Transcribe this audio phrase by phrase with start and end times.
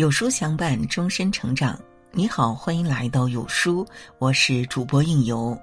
[0.00, 1.78] 有书相伴，终身成长。
[2.10, 3.86] 你好，欢迎来到有书，
[4.18, 5.54] 我是主播应由。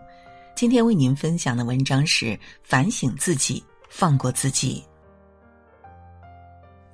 [0.55, 4.85] 今天为您分享的文章是反省自己，放过自己。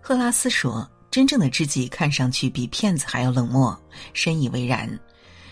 [0.02, 3.78] 赫拉斯说：“真正的知己看上去比骗子还要冷漠。”
[4.16, 4.98] 深以为然。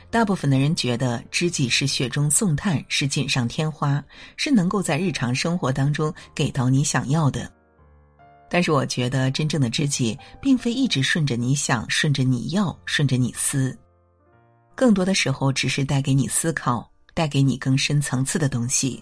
[0.10, 4.02] 大部分的人觉得知己是雪中送炭，是锦上添花，
[4.38, 7.52] 是能够在日常生活当中给到你想要的。
[8.54, 13.78] 但是我觉得，真正的知己并非一直顺着你想、顺着你要、顺着你思，
[14.76, 19.02] 更多的时候只是带给你思考，带给你更深层次的东西。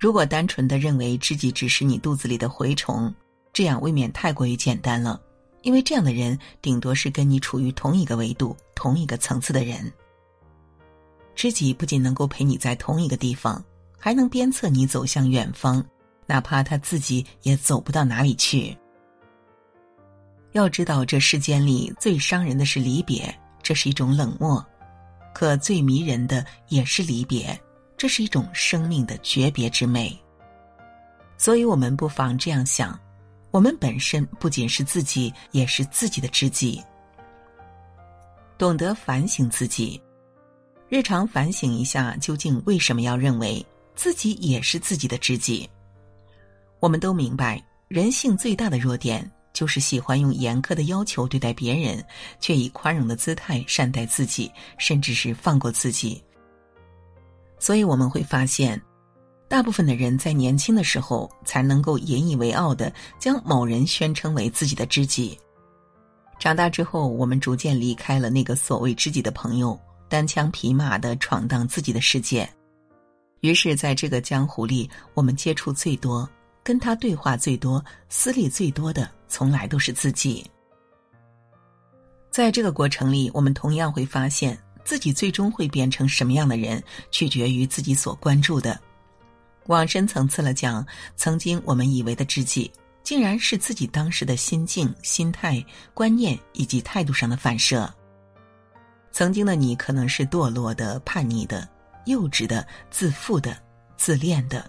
[0.00, 3.14] 如果单纯的认为知己只是你肚子里的蛔虫，
[3.52, 5.20] 这样未免太过于简单了。
[5.60, 9.92] 因为这样的人，顶多是跟你处于同一个维度、同一个层次的人。
[11.34, 13.62] 知己不仅能够陪你在同一个地方，
[13.98, 15.84] 还能鞭策你走向远方。
[16.26, 18.76] 哪怕他自己也走不到哪里去。
[20.52, 24.64] 要知道，这世间里最伤人的是离别，这是一种冷漠；
[25.34, 27.58] 可最迷人的也是离别，
[27.96, 30.16] 这是一种生命的诀别之美。
[31.36, 32.96] 所以，我们不妨这样想：
[33.50, 36.80] 我们本身不仅是自己，也是自己的知己。
[38.56, 40.00] 懂得反省自己，
[40.88, 45.68] 日常反省一下，究竟为什么要认为自己也是自己的知己？
[46.84, 52.04] 我们都明白，人性最大的弱点就是喜欢用严苛的要求对待别人，
[52.38, 56.22] 却以宽容的姿态善待自己，甚至是放过自己。
[57.58, 58.78] 所以我们会发现，
[59.48, 65.38] 大部分的人在年轻的时候才能够引以为傲的将某人宣称为自己的知己。
[66.38, 72.46] 长大之后，我们逐渐离开了那个所谓知己的朋友，单枪匹马的闯荡自己的世界。
[73.40, 76.28] 于是，在这个江湖里，我们接触最多。
[76.64, 80.44] 跟他对话最多、私利最多的，从来都是自己。
[82.30, 88.80] 在这个过程里，我们同样会发现自己最终会变成什么样的人，取决于自己所关注的。
[89.66, 90.84] 往深层次了讲，
[91.16, 97.88] 曾经我们以为的知己，竟然是自己当时的心境、心态、观念以及态度上的反射。
[99.12, 101.68] 曾经的你，可能是堕落的、叛逆的、
[102.06, 103.56] 幼稚的、自负的、
[103.96, 104.68] 自恋的。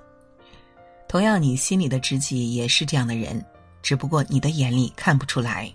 [1.15, 3.41] 同样，你心里的知己也是这样的人，
[3.81, 5.73] 只不过你的眼里看不出来。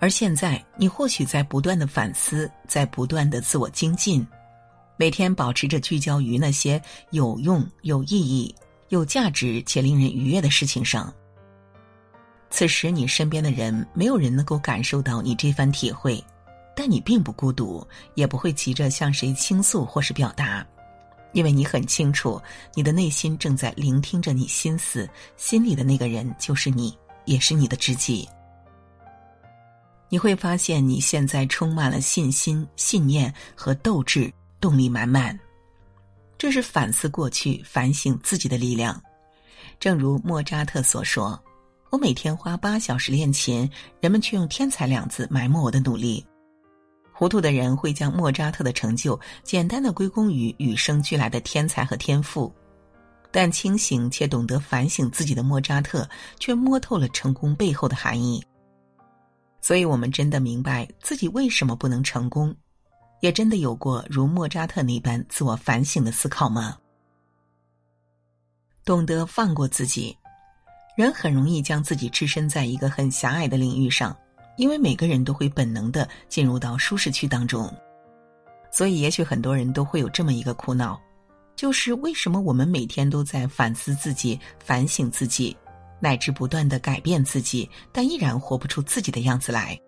[0.00, 4.26] 而现在，你或许在不断的反思，在不断的自我精进，
[4.96, 8.52] 每天保持着聚焦于那些有用、有意义、
[8.88, 11.14] 有价值且令人愉悦的事情上。
[12.50, 16.20] 此时，你身边的人没有人能够感受到你这番体会，
[16.74, 17.86] 但你并不孤独，
[18.16, 20.66] 也不会急着向谁倾诉或是表达。
[21.32, 22.40] 因为你很清楚，
[22.74, 28.28] 你的内心正在聆听着你心思，心里的那个人就是你，也是你的知己。
[30.08, 35.38] 你会发现，你现在充满了信心、信念和斗志，动力满满。
[36.36, 39.00] 这是反思过去、反省自己的力量。
[39.80, 41.42] 正如莫扎特所说
[41.88, 43.68] ：“我每天花八小时练琴，
[44.00, 46.24] 人们却用天才两字埋没我的努力。”
[47.12, 52.52] 糊涂的人会将莫扎特的成就简单的归功于与生俱来的天才和天赋，
[53.30, 56.08] 但清醒且懂得反省自己的莫扎特
[56.40, 58.42] 却摸透了成功背后的含义。
[59.60, 62.52] 所以，我们真的明白自己为什么不能成功，
[63.20, 66.76] 也真的有过如莫扎特那般自我反省的思考吗？
[68.84, 70.16] 懂得放过自己，
[70.96, 74.16] 人很容易将自己置身在一个很狭隘的领域上。
[74.56, 77.72] 因为每个人都会本能的进入到舒适区当中，
[78.70, 81.00] 所以也许很多人都会有这么一个苦恼，
[81.56, 85.56] 就是为什么我们每天都在反思自己、反省自己，
[86.00, 89.78] 乃至不断的改变自己，但依然活不出自己的样子来。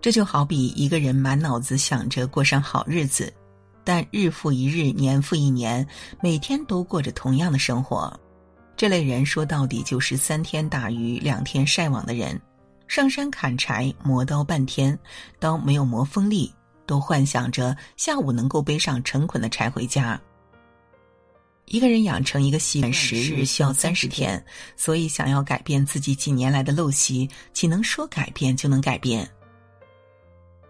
[0.00, 3.32] 这就好比一个人满脑子想着过上好日子，
[3.84, 5.86] 但日复一日、年复一年，
[6.20, 8.12] 每天都过着同样的生活。
[8.76, 12.40] 这类人说到底就是三天打鱼两天晒网的人。
[12.92, 14.98] 上山砍柴磨刀半天，
[15.38, 16.52] 刀没有磨锋利，
[16.84, 20.20] 都幻想着下午能够背上成捆的柴回家。
[21.64, 24.44] 一个人养成一个习惯十日需要三十天，
[24.76, 29.26] 所以想要改变自己几年来的陋习，岂能说改变就能改变？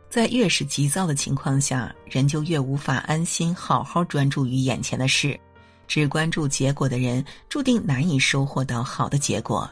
[0.09, 5.37] 在越是急躁的情况下，人就越无法安心好好专注于眼前的事，
[5.89, 9.69] 只关注结果的人，注定难以收获到好的结果。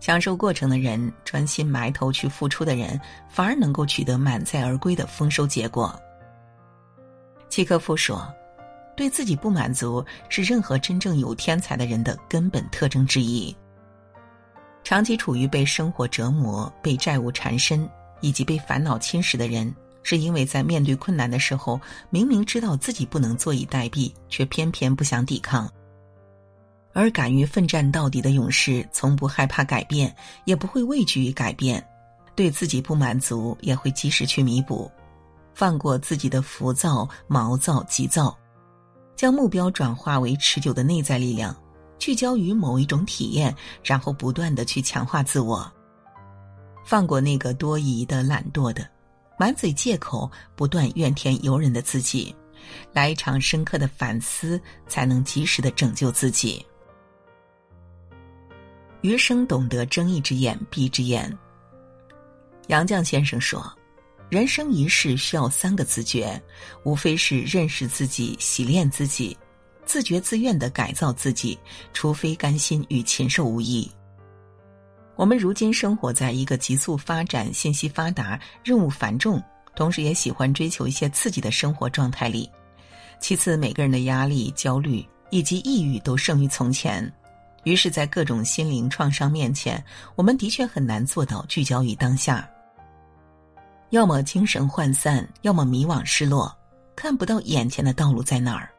[0.00, 5.98] 享受过程的人，专心埋头去付出的人，反而能够取得满载而归的丰收结果。
[7.48, 8.26] 契诃夫说
[8.96, 13.54] ：“对自己不满足是任何真正有天才的人的根本特征之一。”
[14.84, 17.88] 长期处于被生活折磨、被债务缠身
[18.20, 25.68] 以及被烦恼侵蚀的人，是因为在面对困难的时候，明明知道自己不能坐以待毙，却偏偏不想抵抗。
[26.96, 30.16] 而敢于奋战到底的勇士，从不害怕改变，
[30.46, 31.86] 也不会畏惧于改变。
[32.34, 34.90] 对自己不满足，也会及时去弥补，
[35.52, 38.34] 放过自己的浮躁、毛躁、急躁，
[39.14, 41.54] 将目标转化为持久的内在力量，
[41.98, 43.54] 聚焦于某一种体验，
[43.84, 45.70] 然后不断的去强化自我。
[46.82, 48.88] 放过那个多疑的、懒惰的、
[49.38, 52.34] 满嘴借口、不断怨天尤人的自己，
[52.94, 54.58] 来一场深刻的反思，
[54.88, 56.64] 才能及时的拯救自己。
[59.02, 61.32] 余生懂得睁一只眼闭一只眼。
[62.68, 63.72] 杨绛先生说
[64.28, 66.40] ：“人生一世需要三个自觉，
[66.84, 69.36] 无非是认识自己、洗练自己、
[69.84, 71.58] 自觉自愿的改造自己。
[71.92, 73.90] 除非甘心与禽兽无异。”
[75.14, 79.42] 我们如今生活在一个急速发展、信息发达、任务繁重，
[79.74, 82.50] 同时也喜欢追求一些刺激的生活状态里。
[83.18, 87.10] 其次，每个人的压力、焦虑以及抑郁都胜于从前，
[87.66, 89.84] 于是，在各种心灵创伤面前，
[90.14, 92.48] 我们的确很难做到聚焦于当下。
[93.90, 96.56] 要么精神涣散，要么迷惘失落，
[96.94, 98.70] 看不到眼前的道路在哪儿。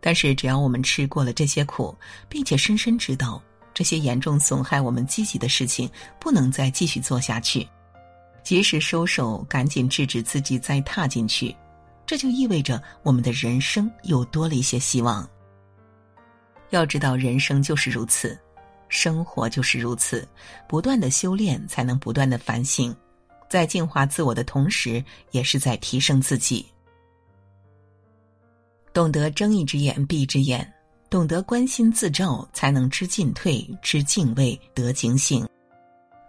[0.00, 1.94] 但是，只要我们吃过了这些苦，
[2.26, 3.38] 并且深深知道
[3.74, 5.86] 这些严重损害我们积极的事情
[6.18, 7.68] 不能再继续做下去，
[8.42, 11.54] 及时收手，赶紧制止自己再踏进去，
[12.06, 15.28] 这就意味着我们的人生又多了一些希望。
[16.76, 18.38] 要知道，人生就是如此，
[18.88, 20.26] 生活就是如此，
[20.68, 22.94] 不断的修炼，才能不断的反省。
[23.48, 26.66] 在净化自我的同时，也是在提升自己。
[28.94, 30.70] 懂得睁一只眼闭一只眼，
[31.10, 35.46] 懂得关心自照，才能知进退、知敬畏、得警醒，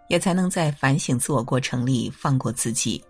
[0.10, 3.02] 也才能在反省自我过程里放过自己，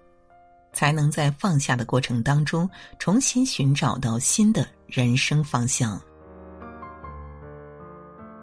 [0.71, 2.69] 才能在放下的过程当中
[2.99, 5.99] 重新寻找到新的人生方向。